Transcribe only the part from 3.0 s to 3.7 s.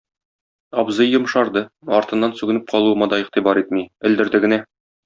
да игътибар